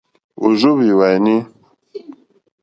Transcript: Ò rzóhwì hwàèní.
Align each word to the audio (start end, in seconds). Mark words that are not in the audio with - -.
Ò 0.45 0.47
rzóhwì 0.53 0.87
hwàèní. 0.97 1.35